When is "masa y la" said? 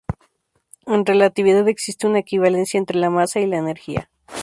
3.11-3.59